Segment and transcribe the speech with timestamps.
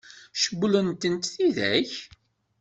[0.41, 1.91] Cewwlent-tent tidak?